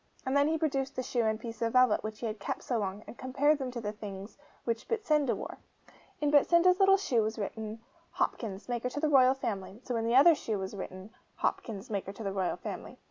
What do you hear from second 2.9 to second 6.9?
and compared them with the things which Betsinda wore. In Betsinda's